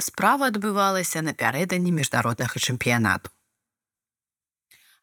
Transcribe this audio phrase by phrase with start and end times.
[0.00, 3.28] Справа адбывалася напярэдадні міжнароднага чэмпіянату.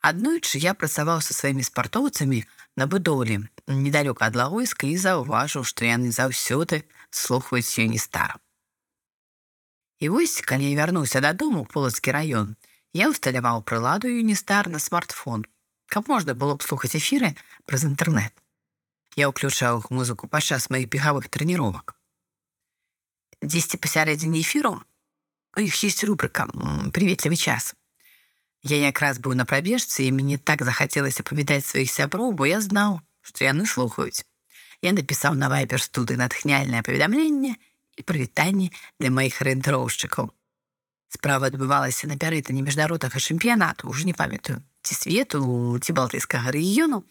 [0.02, 2.44] Аднойчы я працаваў са сваімі спартоўцамі
[2.78, 3.38] на будоўлі
[3.68, 8.38] недалёка ад лагойска і заўважыў, што яны заўсёды слухаюць юністар.
[10.00, 12.56] І вось, калі я вярнуўся дадому ў полацкі раён,
[12.94, 15.46] я ўсталяваў прыладу юністар на смартфон,
[15.90, 17.34] каб можна было б слухаць эфіры
[17.66, 18.34] праз інтэрнэт.
[19.18, 21.98] Я ўключаў музыку падчас маіх бегавых трэніровак.
[23.42, 24.78] Дзесьці пасярэдзіне эфіру
[25.58, 26.46] у іх ёсць рубрыка
[26.94, 27.74] прыветлівы час.
[28.62, 33.02] Я якраз быў на прабежцы і мне так захацелася павідаць сваіх сяброў, бо я знаў,
[33.22, 34.26] што яны слухаюць.
[34.86, 37.58] Я напісаў на вайпер студы натхняльнае паведамленне
[37.98, 38.70] і прывітанне
[39.02, 40.30] для маіх арыентроўшчыкаў.
[41.10, 45.42] Справа адбывалася напярэдадні міжнароднага чэмпіянату, уже не памятаю, ці свету
[45.82, 47.02] ці балтыйскага рэгіёну.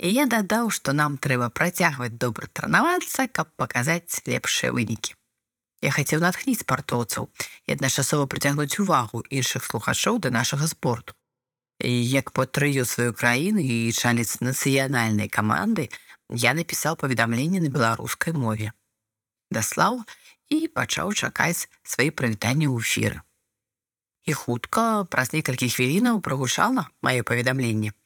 [0.00, 5.19] І я дадаў, што нам трэба працягваць добра трэнавацца, каб паказаць лепшыя вынікі.
[5.80, 7.28] Я хацеў натхніць спартоўцаў
[7.66, 11.16] і адначасова прыцягнуць увагу іншых слухачоў да нашага спорту.
[11.80, 15.88] І як патрыю сваю краіну і чалец нацыянальнай каманды
[16.28, 18.72] я напісаў паведамленне на беларускай мове.
[19.50, 20.04] Даслаў
[20.52, 23.24] і пачаў чакаць свае прывітанні ў эфіры.
[24.28, 27.96] І хутка праз некалькі хвілінаў прагучала маё паведамленне.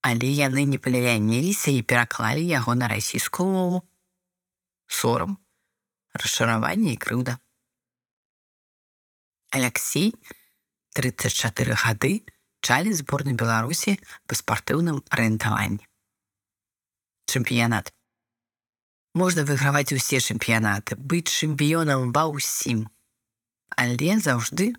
[0.00, 3.82] Але яны не палявяніліся і пераклалі яго на расійскую мову.
[4.88, 5.36] Сорам
[6.22, 7.38] расчараванне і крыўда.
[9.50, 10.14] Алексей
[10.96, 12.24] 34 гады
[12.60, 15.84] чалі зборнай Беларусі па спартыўным арыентаванні.
[17.30, 17.92] Чэмпіянат.
[19.16, 22.84] Можна выграваць усе чэмпіянаты, быць чэмпіёнам ва ўсім,
[23.76, 24.74] але заўжды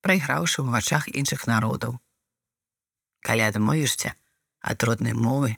[0.00, 2.00] прайграўшы ў вачах іншых народаў.
[3.20, 4.16] Калі адмовішся
[4.60, 5.56] ад роднай мовы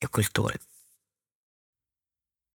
[0.00, 0.60] і культуры.